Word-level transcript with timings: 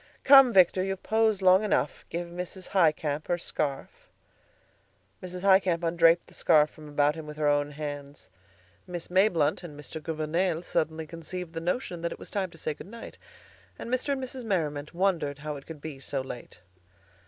"Come, 0.23 0.51
Victor; 0.51 0.83
you've 0.83 1.03
posed 1.03 1.43
long 1.43 1.63
enough. 1.63 2.05
Give 2.09 2.27
Mrs. 2.27 2.69
Highcamp 2.69 3.27
her 3.27 3.37
scarf." 3.37 4.09
Mrs. 5.21 5.43
Highcamp 5.43 5.83
undraped 5.83 6.25
the 6.25 6.33
scarf 6.33 6.71
from 6.71 6.89
about 6.89 7.13
him 7.13 7.27
with 7.27 7.37
her 7.37 7.47
own 7.47 7.69
hands. 7.69 8.31
Miss 8.87 9.09
Mayblunt 9.09 9.61
and 9.61 9.79
Mr. 9.79 10.01
Gouvernail 10.01 10.63
suddenly 10.63 11.05
conceived 11.05 11.53
the 11.53 11.61
notion 11.61 12.01
that 12.01 12.11
it 12.11 12.17
was 12.17 12.31
time 12.31 12.49
to 12.49 12.57
say 12.57 12.73
good 12.73 12.87
night. 12.87 13.19
And 13.77 13.91
Mr. 13.93 14.09
and 14.13 14.23
Mrs. 14.23 14.43
Merriman 14.43 14.87
wondered 14.91 15.37
how 15.37 15.55
it 15.55 15.67
could 15.67 15.81
be 15.81 15.99
so 15.99 16.21
late. 16.21 16.61